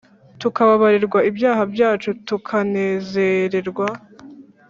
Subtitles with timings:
[0.41, 3.87] tukababarirwa ibyaha byacu, tukanezererwa